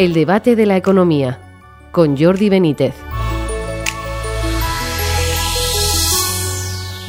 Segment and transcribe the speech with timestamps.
[0.00, 1.38] El debate de la economía
[1.92, 2.94] con Jordi Benítez.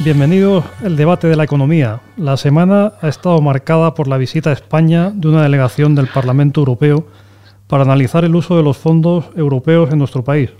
[0.00, 2.02] Bienvenidos al debate de la economía.
[2.18, 6.60] La semana ha estado marcada por la visita a España de una delegación del Parlamento
[6.60, 7.06] Europeo
[7.66, 10.50] para analizar el uso de los fondos europeos en nuestro país.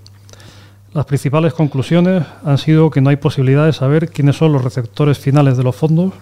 [0.94, 5.18] Las principales conclusiones han sido que no hay posibilidad de saber quiénes son los receptores
[5.18, 6.14] finales de los fondos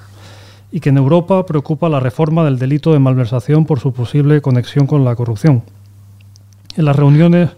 [0.72, 4.88] y que en Europa preocupa la reforma del delito de malversación por su posible conexión
[4.88, 5.62] con la corrupción.
[6.76, 7.50] En las reuniones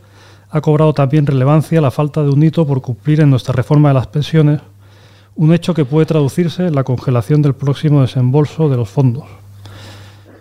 [0.51, 3.95] ha cobrado también relevancia la falta de un hito por cumplir en nuestra reforma de
[3.95, 4.61] las pensiones,
[5.35, 9.25] un hecho que puede traducirse en la congelación del próximo desembolso de los fondos.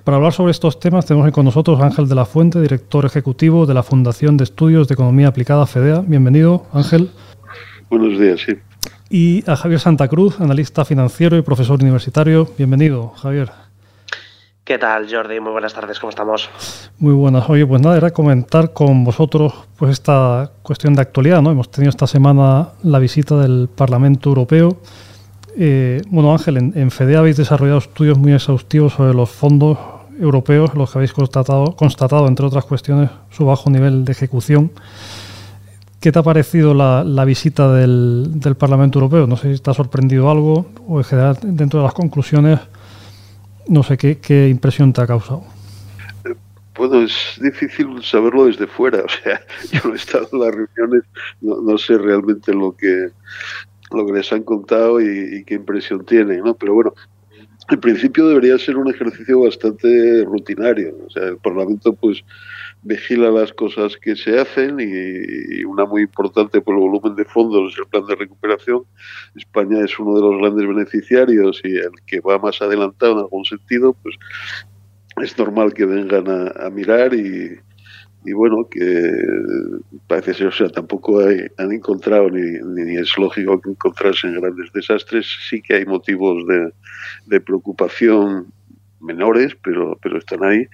[0.04, 3.66] Para hablar sobre estos temas tenemos con nosotros a Ángel de la Fuente, director ejecutivo
[3.66, 6.04] de la Fundación de Estudios de Economía Aplicada FEDEA.
[6.06, 7.12] Bienvenido, Ángel.
[7.90, 8.54] Buenos días, sí.
[9.10, 12.48] Y a Javier Santa Cruz, analista financiero y profesor universitario.
[12.58, 13.52] Bienvenido, Javier.
[14.64, 15.40] ¿Qué tal, Jordi?
[15.40, 16.48] Muy buenas tardes, ¿cómo estamos?
[17.00, 17.50] Muy buenas.
[17.50, 21.50] Oye, pues nada, era comentar con vosotros pues esta cuestión de actualidad, ¿no?
[21.50, 24.78] Hemos tenido esta semana la visita del Parlamento Europeo.
[25.58, 29.80] Eh, bueno, Ángel, en, FEDE habéis desarrollado estudios muy exhaustivos sobre los fondos
[30.20, 34.72] europeos, los que habéis constatado, constatado entre otras cuestiones, su bajo nivel de ejecución.
[36.00, 39.26] ¿Qué te ha parecido la, la visita del, del, Parlamento Europeo?
[39.26, 42.60] No sé si te ha sorprendido algo o en general dentro de las conclusiones
[43.68, 45.44] no sé qué, qué impresión te ha causado.
[46.76, 49.04] Bueno, es difícil saberlo desde fuera.
[49.06, 51.04] O sea, yo no he estado en las reuniones,
[51.42, 53.10] no, no sé realmente lo que
[53.92, 56.54] lo que les han contado y, y, qué impresión tienen, ¿no?
[56.56, 56.94] Pero bueno,
[57.72, 60.94] en principio debería ser un ejercicio bastante rutinario.
[61.08, 62.24] O sea, el Parlamento, pues,
[62.84, 67.72] vigila las cosas que se hacen y, una muy importante por el volumen de fondos
[67.72, 68.84] es el plan de recuperación.
[69.36, 73.46] España es uno de los grandes beneficiarios y el que va más adelantado en algún
[73.46, 74.16] sentido, pues
[75.22, 77.58] es normal que vengan a, a mirar y,
[78.26, 79.12] y, bueno, que
[80.08, 84.40] parece ser, o sea, tampoco hay, han encontrado ni, ni, es lógico que encontrarse en
[84.40, 86.72] grandes desastres, sí que hay motivos de,
[87.26, 88.48] de preocupación
[89.00, 90.68] menores, pero, pero están ahí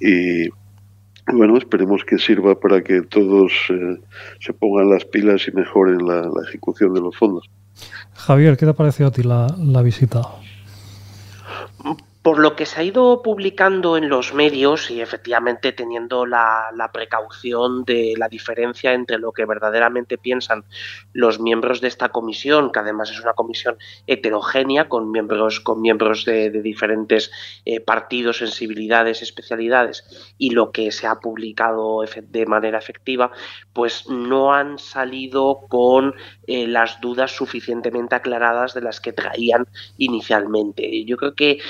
[0.00, 0.48] y
[1.32, 3.98] bueno, esperemos que sirva para que todos eh,
[4.40, 7.50] se pongan las pilas y mejoren la, la, ejecución de los fondos.
[8.14, 10.22] Javier, ¿qué te ha parecido a ti la, la visita?
[12.26, 16.90] Por lo que se ha ido publicando en los medios y efectivamente teniendo la, la,
[16.90, 20.64] precaución de la diferencia entre lo que verdaderamente piensan
[21.12, 23.76] los miembros de esta comisión, que además es una comisión
[24.08, 27.30] heterogénea con miembros, con miembros de, diferentes
[27.64, 33.30] eh, partidos, sensibilidades, especialidades, y lo que se ha publicado de manera efectiva,
[33.72, 36.16] pues no han salido con
[36.48, 41.04] eh, las dudas suficientemente aclaradas de las que traían inicialmente.
[41.04, 41.60] Yo creo que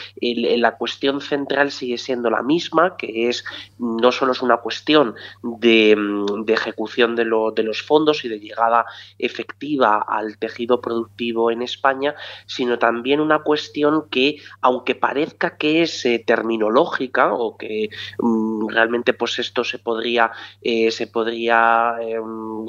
[0.56, 3.44] la cuestión central sigue siendo la misma, que es
[3.78, 5.96] no solo es una cuestión de,
[6.44, 8.86] de ejecución de, lo, de, los fondos y de llegada
[9.18, 12.14] efectiva al tejido productivo en España,
[12.46, 19.14] sino también una cuestión que, aunque parezca que es eh, terminológica o que mm, realmente
[19.14, 20.32] pues esto se podría,
[20.62, 22.18] eh, se podría eh,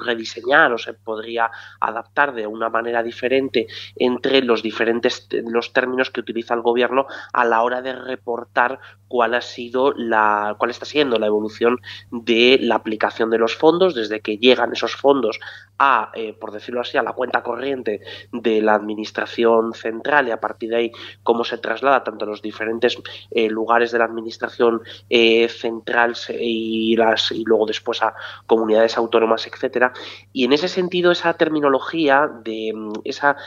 [0.03, 6.21] rediseñar o se podría adaptar de una manera diferente entre los diferentes los términos que
[6.21, 11.17] utiliza el gobierno a la hora de reportar cuál ha sido la cuál está siendo
[11.17, 11.79] la evolución
[12.11, 15.39] de la aplicación de los fondos desde que llegan esos fondos
[15.79, 18.01] a eh, por decirlo así a la cuenta corriente
[18.31, 20.91] de la administración central y a partir de ahí
[21.23, 22.97] cómo se traslada tanto a los diferentes
[23.31, 28.13] eh, lugares de la administración eh, central y las y luego después a
[28.45, 29.94] comunidades autónomas etcétera.
[30.33, 32.73] Y en ese sentido esa terminología de
[33.03, 33.38] esa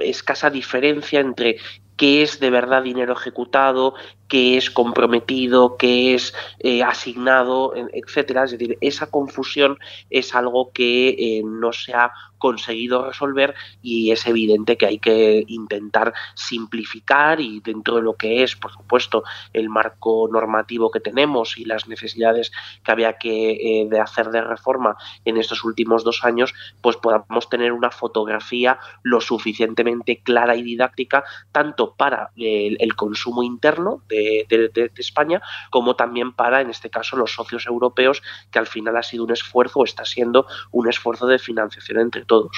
[0.00, 1.58] escasa diferencia entre
[1.98, 3.94] qué es de verdad dinero ejecutado,
[4.28, 8.44] qué es comprometido, qué es eh, asignado, etcétera.
[8.44, 9.78] Es decir, esa confusión
[10.08, 15.44] es algo que eh, no se ha conseguido resolver y es evidente que hay que
[15.48, 21.58] intentar simplificar y dentro de lo que es, por supuesto, el marco normativo que tenemos
[21.58, 22.52] y las necesidades
[22.82, 27.48] que había que eh, de hacer de reforma en estos últimos dos años, pues podamos
[27.48, 34.68] tener una fotografía lo suficientemente clara y didáctica tanto para el, consumo interno de, de,
[34.68, 39.02] de, España como también para, en este caso, los socios europeos, que al final ha
[39.02, 42.52] sido un esfuerzo o está siendo un esfuerzo de financiación entre todos.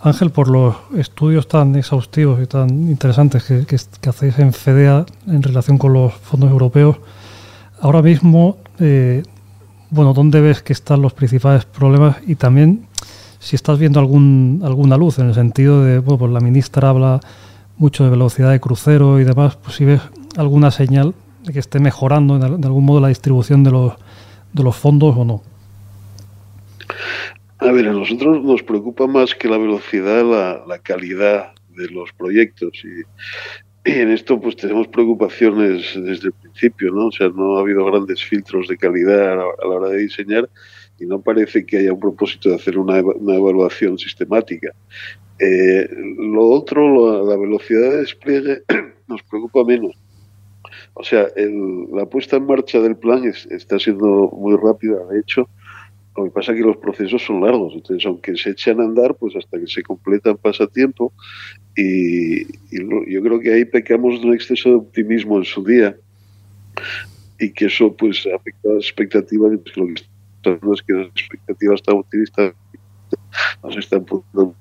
[0.00, 5.78] Ángel, por los estudios tan exhaustivos y tan interesantes que, hacéis en FEDEA en relación
[5.78, 6.96] con los fondos europeos,
[7.80, 9.22] ahora mismo, eh,
[9.90, 12.16] bueno, ¿dónde ves que están los principales problemas?
[12.26, 12.88] Y también
[13.38, 17.20] si estás viendo algún, alguna luz en el sentido de, bueno, pues la ministra habla
[17.78, 20.00] mucho de velocidad de crucero y demás, pues si ves
[20.36, 21.14] alguna señal
[21.44, 23.92] de que esté mejorando de algún modo la distribución de los
[24.56, 25.42] de los fondos o no.
[27.58, 32.12] A ver, a nosotros nos preocupa más que la velocidad, la, la calidad de los
[32.12, 33.02] proyectos y,
[33.86, 37.06] en esto pues tenemos preocupaciones desde el principio, ¿no?
[37.06, 40.50] O sea, no ha habido grandes filtros de calidad a la, hora de diseñar
[40.98, 44.74] y no parece que haya un propósito de hacer una, una evaluación sistemática.
[45.38, 45.88] Eh,
[46.18, 48.62] lo otro, la velocidad de despliegue
[49.06, 49.94] nos preocupa menos.
[50.94, 51.28] O sea,
[51.92, 55.48] la puesta en marcha del plan está siendo muy rápida, de hecho,
[56.16, 59.14] lo que pasa es que los procesos son largos, entonces aunque se echan a andar,
[59.16, 61.12] pues hasta que se completan pasa tiempo
[61.76, 65.96] y, yo creo que ahí pecamos de un exceso de optimismo en su día
[67.38, 71.08] y que eso pues afecta a las expectativas y pues, lo que es que las
[71.08, 72.54] expectativas tan optimistas
[73.62, 74.54] nos están poniendo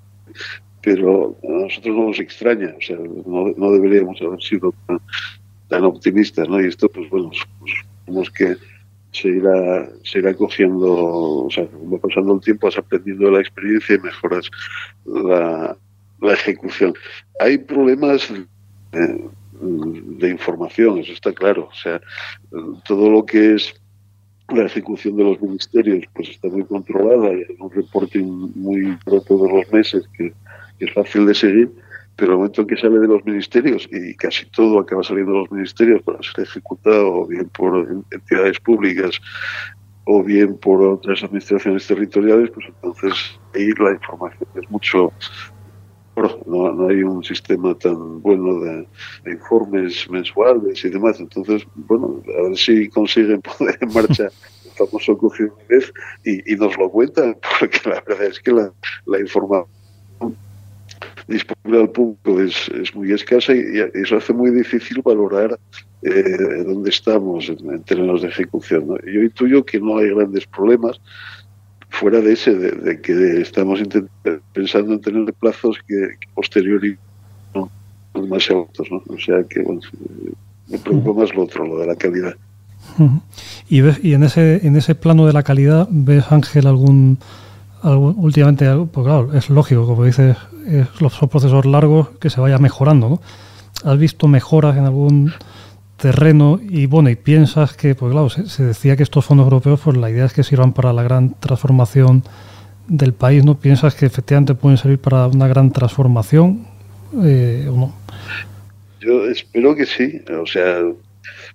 [0.86, 4.72] pero a nosotros no nos extraña, o sea, no, deberíamos haber sido
[5.68, 6.62] tan, optimistas, ¿no?
[6.62, 7.32] Y esto, pues bueno,
[8.06, 8.56] pues, que
[9.16, 13.40] se irá, se irá cogiendo, o sea, va pasando el tiempo, vas aprendiendo de la
[13.40, 14.50] experiencia y mejoras
[15.06, 15.78] la,
[16.34, 16.94] ejecución.
[17.40, 18.34] Hay problemas
[18.92, 21.70] de, información, eso está claro.
[21.72, 22.02] O sea,
[22.88, 23.74] todo lo que es
[24.50, 29.72] la ejecución de los ministerios, pues está muy controlada hay un reporting muy todos los
[29.72, 30.34] meses que
[30.80, 31.72] es fácil de seguir
[32.16, 35.40] pero el momento en que sale de los ministerios, y casi todo acaba saliendo de
[35.40, 39.20] los ministerios para ser ejecutado, o bien por entidades públicas,
[40.06, 45.12] o bien por otras administraciones territoriales, pues entonces ahí la información es mucho
[46.46, 48.88] no, no, hay un sistema tan bueno de,
[49.26, 51.20] informes mensuales y demás.
[51.20, 55.18] Entonces, bueno, a ver si consiguen poner en marcha el famoso
[55.68, 55.92] vez
[56.24, 58.72] y, y nos lo cuentan, porque la verdad es que la,
[59.06, 59.68] la información
[61.28, 65.60] disponible al público es, es muy escasa y, eso hace muy difícil valorar
[66.04, 68.88] eh, dónde estamos en, términos de ejecución.
[69.06, 71.02] Yo intuyo que no hay grandes problemas
[71.90, 73.82] fuera de ese, de, que estamos
[74.54, 76.98] pensando en tener plazos que, que posteriori
[77.54, 77.72] no
[78.14, 78.88] son demasiado altos.
[78.92, 79.02] ¿no?
[79.08, 79.82] O sea que bueno,
[80.68, 82.36] me preocupa más lo otro, lo de la calidad.
[83.68, 87.18] Y, ves, y en ese en ese plano de la calidad, ¿ves, Ángel, algún
[87.84, 90.38] últimamente, pues claro, es lógico, como dices,
[91.12, 93.22] son procesos largos que se vaya mejorando, ¿no?
[93.84, 95.34] ¿Has visto mejoras en algún
[95.98, 99.98] terreno y bueno, y piensas que, pues claro, se, decía que estos fondos europeos, pues
[99.98, 102.24] la idea es que sirvan para la gran transformación
[102.88, 103.60] del país, ¿no?
[103.60, 106.68] ¿Piensas que efectivamente pueden servir para una gran transformación
[107.24, 107.96] eh, o no?
[109.00, 110.82] Yo espero que sí, o sea,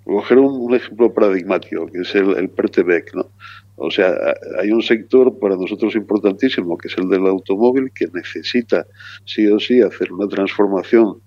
[0.04, 3.26] coger un, ejemplo paradigmático, que es el, el PERTEBEC, ¿no?
[3.82, 4.14] O sea,
[4.60, 8.86] hay un sector para nosotros importantísimo, que es el del automóvil, que necesita
[9.24, 11.22] sí o sí hacer una transformación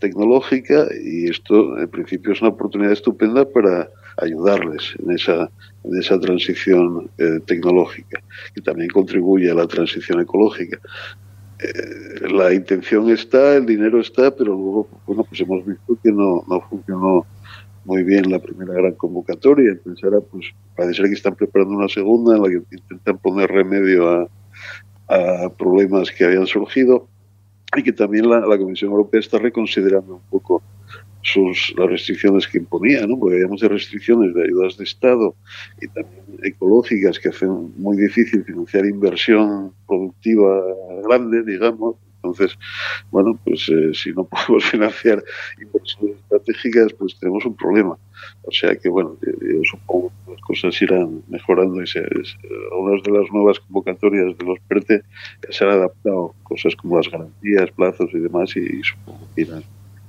[0.00, 5.50] tecnológica y esto en principio es una oportunidad estupenda para ayudarles en esa,
[5.82, 8.22] en esa transición eh, tecnológica
[8.54, 10.78] y también contribuye a la transición ecológica.
[11.58, 16.44] Eh, la intención está, el dinero está, pero luego bueno, pues hemos visto que no,
[16.48, 17.26] no funcionó
[17.84, 20.46] muy bien la primera gran convocatoria, entonces ahora pues
[20.76, 24.28] parece que están preparando una segunda en la que intentan poner remedio a,
[25.58, 27.06] problemas que habían surgido
[27.76, 30.62] y que también la, Comisión Europea está reconsiderando un poco
[31.20, 33.18] sus las restricciones que imponía, ¿no?
[33.18, 35.34] porque había muchas restricciones de ayudas de Estado
[35.80, 40.62] y también ecológicas que hacen muy difícil financiar inversión productiva
[41.06, 42.58] grande, digamos, entonces,
[43.10, 45.22] bueno, pues eh, si no podemos financiar
[45.60, 47.98] inversiones estratégicas, pues tenemos un problema.
[48.42, 49.16] O sea que, bueno,
[49.70, 52.00] supongo que las cosas irán mejorando y se,
[52.72, 55.02] algunas de las nuevas convocatorias de los PERTE
[55.50, 59.64] se han adaptado, cosas como las garantías, plazos y demás, y, supongo que irán,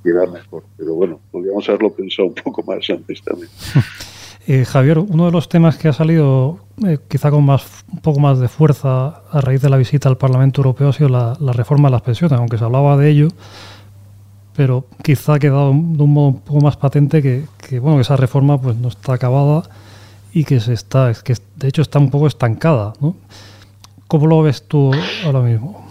[0.05, 0.63] irán mejor.
[0.77, 3.50] Pero bueno, podríamos haberlo pensado un poco más antes también.
[4.48, 8.20] Eh, Javier, uno de los temas que ha salido eh, quizá con más, un poco
[8.20, 11.88] más de fuerza a raíz de la visita al Parlamento Europeo ha sido la, reforma
[11.88, 13.30] de las pensiones, aunque se hablaba de ello,
[14.56, 18.18] pero quizá ha quedado de un modo un poco más patente que, bueno, que esa
[18.18, 19.64] reforma pues no está acabada
[20.32, 22.94] y que se está, es que de hecho está un poco estancada.
[24.08, 24.92] ¿Cómo lo ves tú
[25.25, 25.85] ahora mismo?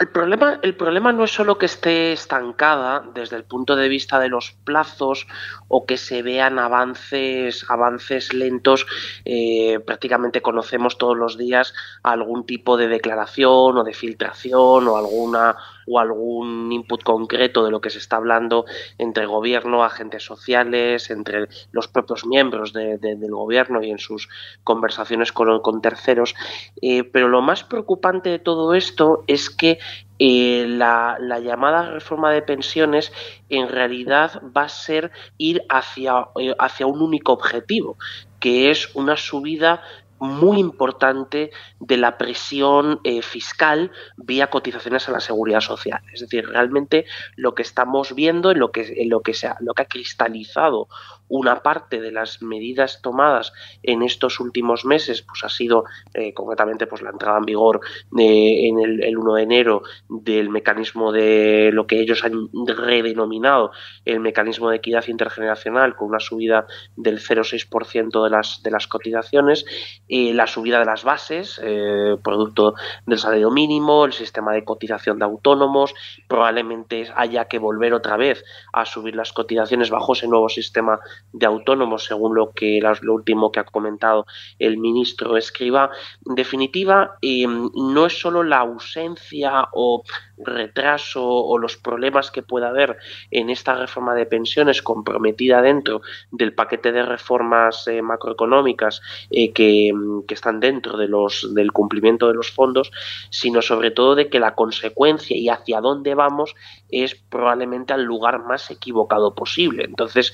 [0.00, 4.18] El problema, el problema no es solo que esté estancada desde el punto de vista
[4.18, 5.28] de los plazos
[5.68, 8.84] o que se vean avances, avances lentos.
[9.24, 11.72] Eh, prácticamente conocemos todos los días
[12.02, 15.56] algún tipo de declaración o de filtración o alguna
[15.90, 18.64] o algún input concreto de lo que se está hablando
[18.98, 24.28] entre gobierno, agentes sociales, entre los propios miembros del gobierno y en sus
[24.62, 26.34] conversaciones con, terceros.
[26.80, 29.78] Eh, pero lo más preocupante de todo esto es que
[30.18, 33.12] eh, la, llamada reforma de pensiones
[33.48, 37.96] en realidad va a ser ir hacia, eh, hacia un único objetivo,
[38.38, 39.82] que es una subida
[40.20, 41.50] muy importante
[41.80, 46.02] de la presión eh, fiscal vía cotizaciones a la seguridad social.
[46.12, 49.74] Es decir, realmente lo que estamos viendo, en lo que, en lo que, se lo
[49.74, 50.88] que ha cristalizado
[51.30, 56.86] una parte de las medidas tomadas en estos últimos meses pues ha sido eh, concretamente
[56.86, 57.80] pues la entrada en vigor
[58.18, 63.70] en el, 1 de enero del mecanismo de lo que ellos han redenominado
[64.04, 69.64] el mecanismo de equidad intergeneracional con una subida del 0,6% de las de las cotizaciones
[70.08, 72.74] eh, la subida de las bases eh, producto
[73.06, 75.94] del salario mínimo el sistema de cotización de autónomos
[76.26, 80.98] probablemente haya que volver otra vez a subir las cotizaciones bajo ese nuevo sistema
[81.32, 84.26] de autónomos, según lo que lo último que ha comentado
[84.58, 85.90] el ministro Escriba.
[86.26, 90.02] En definitiva, eh, no es solo la ausencia o
[90.44, 92.96] retraso o los problemas que pueda haber
[93.30, 99.92] en esta reforma de pensiones comprometida dentro del paquete de reformas eh, macroeconómicas eh, que,
[100.26, 102.90] que, están dentro de los, del cumplimiento de los fondos,
[103.30, 106.54] sino sobre todo de que la consecuencia y hacia dónde vamos
[106.88, 109.84] es probablemente al lugar más equivocado posible.
[109.84, 110.32] Entonces,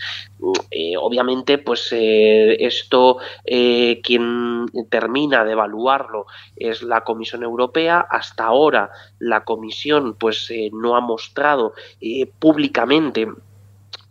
[0.71, 8.07] eh, obviamente, pues esto quien termina de evaluarlo es la Comisión Europea.
[8.09, 13.29] Hasta ahora la Comisión pues eh, no ha mostrado eh, públicamente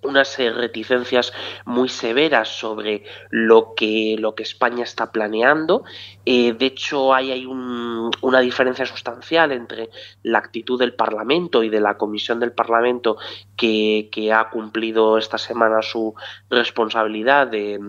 [0.06, 1.34] unas eh, reticencias
[1.66, 5.84] muy severas sobre lo que, lo que España está planeando.
[6.26, 9.90] Eh, de hecho, hay, hay una diferencia sustancial entre
[10.24, 13.18] la actitud del Parlamento y de la Comisión del Parlamento
[13.56, 16.14] que, ha cumplido esta semana su
[16.50, 17.80] responsabilidad de,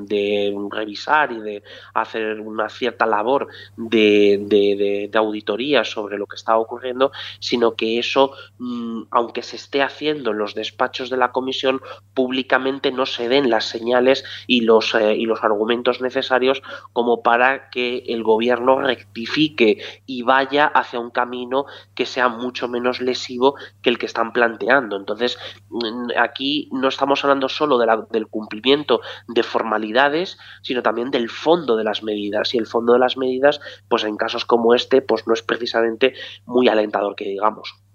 [0.70, 1.62] revisar y de
[1.94, 9.04] hacer una cierta labor de, auditoría sobre lo que está ocurriendo, sino que eso, mm,
[9.10, 11.80] aunque se esté haciendo en los despachos de la Comisión,
[12.14, 17.68] públicamente no se den las señales y los, eh, y los argumentos necesarios como para
[17.70, 23.90] que el gobierno rectifique y vaya hacia un camino que sea mucho menos lesivo que
[23.90, 24.96] el que están planteando.
[24.96, 31.30] Entonces, mm, aquí no estamos hablando solo de del cumplimiento de formalidades, sino también del
[31.30, 32.54] fondo de las medidas.
[32.54, 36.14] Y el fondo de las medidas, pues en casos como este, pues no es precisamente
[36.46, 37.85] muy alentador que digamos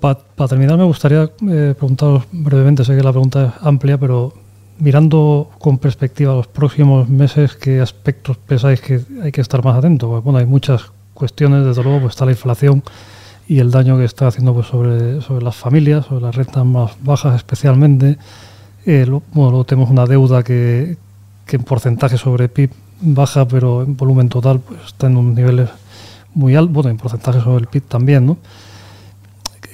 [0.00, 4.32] para, terminar, me gustaría eh, preguntaros brevemente, sé que la pregunta es amplia, pero
[4.78, 10.08] mirando con perspectiva los próximos meses, ¿qué aspectos pensáis que hay que estar más atentos?
[10.10, 12.82] Pues, bueno, hay muchas cuestiones, desde luego, pues está la inflación
[13.46, 16.92] y el daño que está haciendo pues, sobre, sobre las familias, sobre las rentas más
[17.02, 18.18] bajas especialmente.
[18.86, 20.96] Eh, bueno, luego tenemos una deuda que,
[21.46, 25.68] que en porcentaje sobre PIB baja, pero en volumen total pues, está en unos niveles
[26.34, 28.38] muy altos, bueno, en porcentaje sobre el PIB también, ¿no?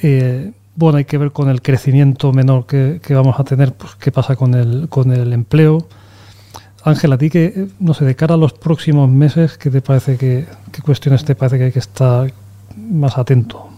[0.02, 4.11] Eh, bueno, hay que ver con el crecimiento menor que, vamos a tener, pues qué
[4.11, 5.87] pasa con el, con el empleo.
[6.85, 10.16] Ángela, a ti que, no sé, de cara a los próximos meses, ¿qué te parece
[10.16, 12.33] que, qué cuestiones te parece que hay que estar
[12.76, 13.69] más atento?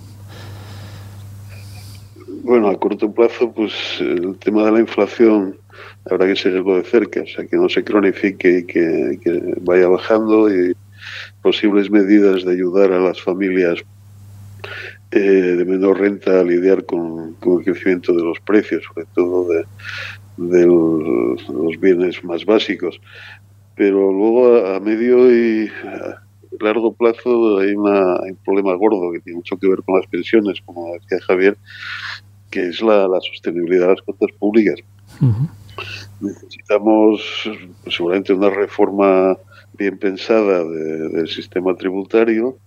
[2.45, 5.57] Bueno, a corto plazo, pues el tema de la inflación
[6.09, 9.89] habrá que seguirlo de cerca, o sea, que no se cronifique y que, que vaya
[9.89, 10.75] bajando y
[11.41, 13.83] posibles medidas de ayudar a las familias
[15.13, 20.67] eh, de menor renta a lidiar con, el crecimiento de los precios, sobre todo de,
[20.67, 22.99] los bienes más básicos.
[23.77, 25.71] Pero luego a, medio y
[26.61, 30.95] largo plazo hay, un problema gordo que tiene mucho que ver con las pensiones, como
[30.95, 31.59] decía Javier,
[32.51, 34.81] que es la, sostenibilidad de las cuentas públicas.
[36.21, 37.51] Necesitamos
[37.83, 39.37] pues, seguramente una reforma
[39.79, 42.59] bien pensada del sistema tributario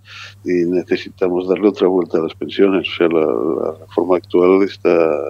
[0.43, 2.87] y necesitamos darle otra vuelta a las pensiones.
[2.89, 4.89] O sea, la, reforma actual está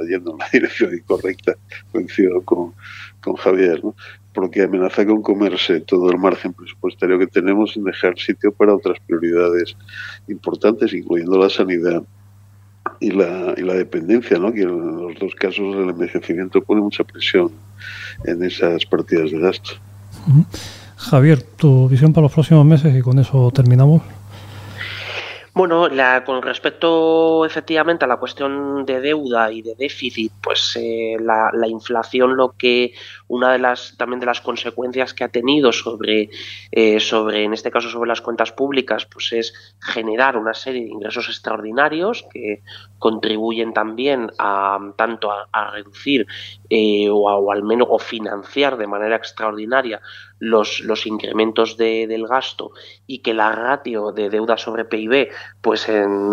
[0.10, 1.56] yendo en la dirección incorrecta,
[1.92, 2.74] coincido con,
[3.22, 3.96] con Javier, ¿no?
[4.34, 9.00] porque amenaza con comerse todo el margen presupuestario que tenemos sin dejar sitio para otras
[9.08, 9.78] prioridades
[10.28, 12.04] importantes, incluyendo la sanidad
[13.00, 14.54] y la, y la dependencia, ¿no?
[14.54, 17.52] que en los dos casos el envejecimiento pone mucha presión
[18.26, 19.72] en esas partidas de gasto.
[20.98, 24.02] Javier, tu visión para los próximos meses y con eso terminamos.
[25.56, 25.88] Bueno,
[26.26, 32.36] con respecto efectivamente a la cuestión de deuda y de déficit, pues eh, la, inflación
[32.36, 32.92] lo que
[33.28, 36.30] una de las también de las consecuencias que ha tenido sobre,
[36.72, 40.92] eh, sobre en este caso sobre las cuentas públicas, pues es generar una serie de
[40.92, 42.62] ingresos extraordinarios que
[43.00, 46.28] contribuyen también a tanto a, reducir
[46.70, 50.02] eh, o, al menos o financiar de manera extraordinaria
[50.40, 52.72] los, los incrementos de, del gasto
[53.08, 55.30] y que la ratio de deuda sobre PIB
[55.62, 56.32] pues en,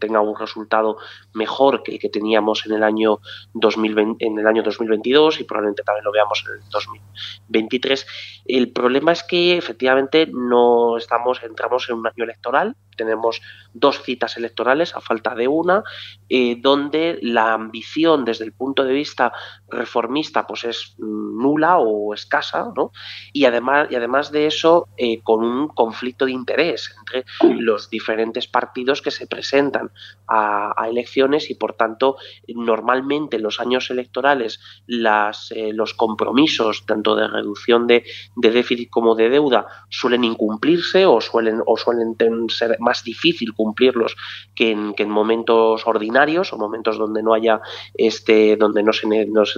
[0.00, 0.96] tenga un resultado
[1.34, 3.20] mejor que que teníamos en el año
[3.54, 8.06] 2020, en el año 2022 y probablemente también lo veamos en el 2023.
[8.46, 13.40] El problema es que efectivamente no estamos entramos en un año electoral tenemos
[13.72, 15.82] dos citas electorales a falta de una,
[16.28, 19.32] eh, donde la ambición desde el punto de vista
[19.70, 22.92] reformista pues es nula o escasa, ¿no?
[23.32, 27.24] Y además, y además de eso, eh, con un conflicto de interés entre
[27.60, 29.90] los diferentes partidos que se presentan
[30.26, 32.16] a, elecciones y por tanto
[32.48, 38.04] normalmente en los años electorales las, eh, los compromisos tanto de reducción de,
[38.36, 42.16] de, déficit como de deuda suelen incumplirse o suelen, o suelen
[42.48, 44.16] ser más difícil cumplirlos
[44.54, 47.60] que en, que en momentos ordinarios o momentos donde no haya
[47.94, 49.06] este donde no, se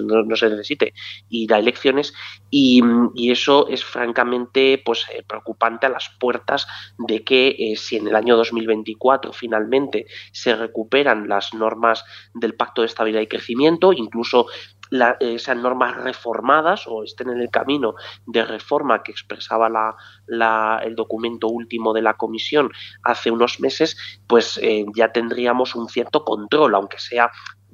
[0.07, 0.95] necesite.
[1.29, 2.13] Ir a elecciones
[2.51, 2.83] y,
[3.31, 6.67] eso es francamente pues eh, preocupante a las puertas
[6.99, 12.05] de que eh, si en el año 2024 finalmente se recuperan las normas
[12.35, 14.47] del Pacto de Estabilidad y Crecimiento, incluso
[14.91, 17.95] la, sean normas reformadas o estén en el camino
[18.27, 19.69] de reforma que expresaba
[20.83, 22.71] el documento último de la comisión
[23.03, 27.31] hace unos meses, pues eh, ya tendríamos un cierto control, aunque sea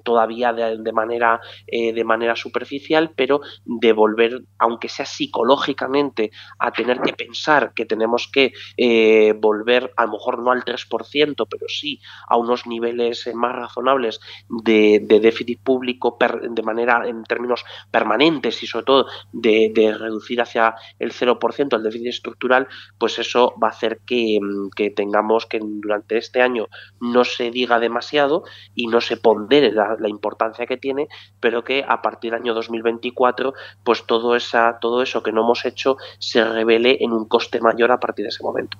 [0.06, 7.00] todavía de, manera, eh, de manera superficial, pero de volver, aunque sea psicológicamente, a tener
[7.00, 12.00] que pensar que tenemos que eh, volver, a lo mejor no al 3%, pero sí
[12.28, 16.16] a unos niveles más razonables de, déficit público
[16.50, 22.06] de manera, en términos permanentes y sobre todo de, reducir hacia el 0% el déficit
[22.06, 24.38] estructural, pues eso va a hacer que,
[24.76, 26.68] que tengamos que durante este año
[27.00, 28.44] no se diga demasiado
[28.76, 31.08] y no se pondere la, importancia que tiene,
[31.40, 35.64] pero que a partir del año 2024, pues todo, esa, todo eso que no hemos
[35.64, 38.76] hecho se revele en un coste mayor a partir de ese momento.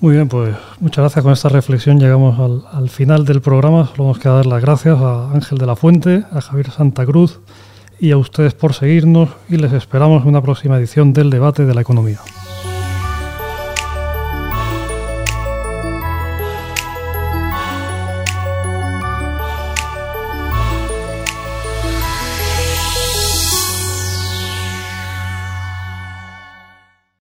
[0.00, 1.22] Muy bien, pues muchas gracias.
[1.22, 3.86] Con esta reflexión llegamos al, al final del programa.
[3.86, 7.40] Solo nos queda dar las gracias a Ángel de la Fuente, a Javier Santa Cruz
[8.00, 11.74] y a ustedes por seguirnos y les esperamos en una próxima edición del debate de
[11.74, 12.18] la economía.